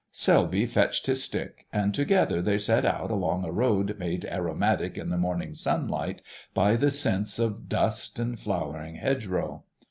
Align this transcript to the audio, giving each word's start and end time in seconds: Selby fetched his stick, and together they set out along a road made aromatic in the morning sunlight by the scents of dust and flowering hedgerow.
Selby 0.11 0.65
fetched 0.65 1.05
his 1.05 1.23
stick, 1.23 1.67
and 1.71 1.93
together 1.93 2.41
they 2.41 2.57
set 2.57 2.85
out 2.85 3.11
along 3.11 3.45
a 3.45 3.51
road 3.51 3.99
made 3.99 4.25
aromatic 4.25 4.97
in 4.97 5.09
the 5.11 5.15
morning 5.19 5.53
sunlight 5.53 6.23
by 6.55 6.75
the 6.75 6.89
scents 6.89 7.37
of 7.37 7.69
dust 7.69 8.17
and 8.17 8.39
flowering 8.39 8.95
hedgerow. 8.95 9.63